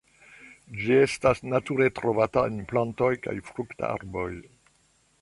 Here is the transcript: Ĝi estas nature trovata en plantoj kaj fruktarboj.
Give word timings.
Ĝi 0.79 0.95
estas 1.07 1.43
nature 1.51 1.91
trovata 2.01 2.47
en 2.55 2.59
plantoj 2.73 3.13
kaj 3.27 3.39
fruktarboj. 3.53 4.29